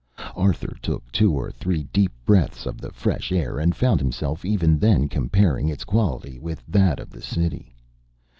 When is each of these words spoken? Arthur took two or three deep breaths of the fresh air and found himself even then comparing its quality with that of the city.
Arthur 0.35 0.75
took 0.81 1.11
two 1.11 1.31
or 1.31 1.51
three 1.51 1.83
deep 1.93 2.11
breaths 2.25 2.65
of 2.65 2.81
the 2.81 2.91
fresh 2.91 3.31
air 3.31 3.59
and 3.59 3.75
found 3.75 3.99
himself 4.01 4.43
even 4.43 4.79
then 4.79 5.07
comparing 5.07 5.69
its 5.69 5.83
quality 5.83 6.39
with 6.39 6.63
that 6.67 6.99
of 6.99 7.11
the 7.11 7.21
city. 7.21 7.75